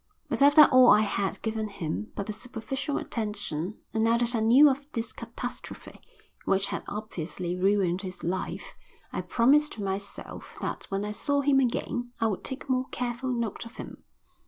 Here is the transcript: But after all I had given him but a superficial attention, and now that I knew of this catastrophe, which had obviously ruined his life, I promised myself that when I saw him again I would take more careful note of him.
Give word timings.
But 0.29 0.41
after 0.41 0.63
all 0.63 0.89
I 0.89 1.01
had 1.01 1.39
given 1.43 1.67
him 1.67 2.11
but 2.15 2.27
a 2.27 2.33
superficial 2.33 2.97
attention, 2.97 3.77
and 3.93 4.03
now 4.03 4.17
that 4.17 4.33
I 4.33 4.39
knew 4.39 4.67
of 4.67 4.87
this 4.93 5.13
catastrophe, 5.13 6.01
which 6.45 6.65
had 6.69 6.83
obviously 6.87 7.55
ruined 7.55 8.01
his 8.01 8.23
life, 8.23 8.75
I 9.13 9.21
promised 9.21 9.77
myself 9.77 10.57
that 10.59 10.85
when 10.85 11.05
I 11.05 11.11
saw 11.11 11.41
him 11.41 11.59
again 11.59 12.13
I 12.19 12.25
would 12.25 12.43
take 12.43 12.67
more 12.67 12.87
careful 12.89 13.29
note 13.31 13.63
of 13.67 13.75
him. 13.75 14.03